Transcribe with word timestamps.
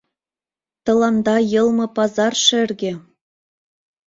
Тыланда 0.85 1.35
йылме 1.51 1.87
пазар 1.95 2.33
шерге... 2.45 2.93